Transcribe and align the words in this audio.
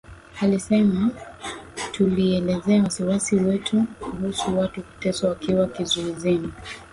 Alisema 0.41 1.09
"tulielezea 1.91 2.83
wasiwasi 2.83 3.35
wetu 3.35 3.83
kuhusu 3.99 4.57
watu 4.59 4.83
kuteswa 4.83 5.29
wakiwa 5.29 5.67
kizuizini" 5.67 6.53